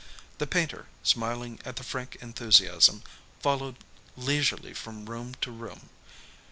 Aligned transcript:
The 0.39 0.47
painter, 0.47 0.87
smiling 1.03 1.59
at 1.63 1.75
the 1.75 1.83
frank 1.83 2.17
enthusiasm, 2.21 3.03
followed 3.39 3.75
leisurely 4.17 4.73
from 4.73 5.05
room 5.05 5.35
to 5.41 5.51
room. 5.51 5.89